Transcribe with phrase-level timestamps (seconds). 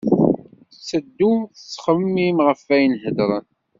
[0.71, 3.45] Tetteddu tettxemmim ɣef wayen hedren.